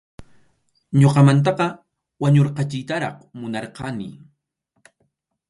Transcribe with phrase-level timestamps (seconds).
[1.01, 1.67] Ñuqamantaqa
[2.21, 4.09] wañurqachiytaraq munarqani.